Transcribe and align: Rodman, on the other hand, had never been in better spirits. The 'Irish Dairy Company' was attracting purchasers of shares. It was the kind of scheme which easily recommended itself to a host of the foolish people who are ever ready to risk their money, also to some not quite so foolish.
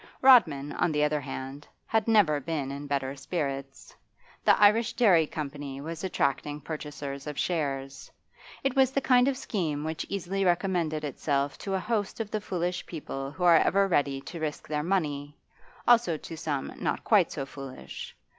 Rodman, 0.23 0.71
on 0.71 0.91
the 0.91 1.03
other 1.03 1.21
hand, 1.21 1.67
had 1.85 2.07
never 2.07 2.39
been 2.39 2.71
in 2.71 2.87
better 2.87 3.15
spirits. 3.15 3.95
The 4.43 4.59
'Irish 4.59 4.93
Dairy 4.93 5.27
Company' 5.27 5.79
was 5.79 6.03
attracting 6.03 6.59
purchasers 6.61 7.27
of 7.27 7.37
shares. 7.37 8.09
It 8.63 8.75
was 8.75 8.89
the 8.89 8.99
kind 8.99 9.27
of 9.27 9.37
scheme 9.37 9.83
which 9.83 10.07
easily 10.09 10.43
recommended 10.43 11.03
itself 11.03 11.55
to 11.59 11.75
a 11.75 11.79
host 11.79 12.19
of 12.19 12.31
the 12.31 12.41
foolish 12.41 12.83
people 12.87 13.29
who 13.29 13.43
are 13.43 13.57
ever 13.57 13.87
ready 13.87 14.19
to 14.21 14.39
risk 14.39 14.67
their 14.67 14.81
money, 14.81 15.37
also 15.87 16.17
to 16.17 16.35
some 16.35 16.73
not 16.77 17.03
quite 17.03 17.31
so 17.31 17.45
foolish. 17.45 18.15